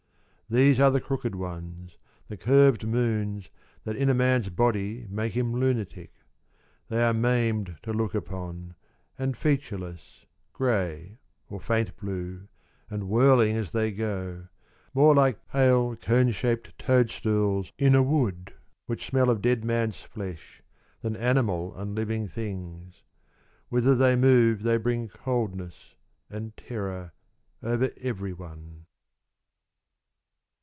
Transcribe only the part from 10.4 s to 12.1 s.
Grey, or faint